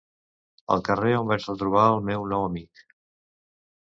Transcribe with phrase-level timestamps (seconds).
[0.75, 2.83] El carrer on vaig retrobar el meu nou amic...